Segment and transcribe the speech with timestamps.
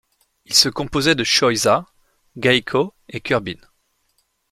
[0.47, 1.85] Il se composait de Choiza,
[2.35, 3.59] Gaeko et Curbin.